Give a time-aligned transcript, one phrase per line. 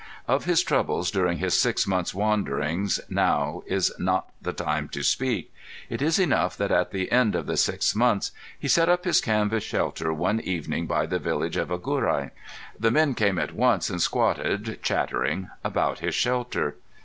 [0.27, 5.53] Of his troubles during his six months' wanderings now is not the time to speak.
[5.91, 9.21] It is enough that at the end of the six months he set up his
[9.21, 12.31] canvas shelter one evening by the village of Agurai.
[12.79, 16.77] The men came at once and squatted, chattering, about his shelter.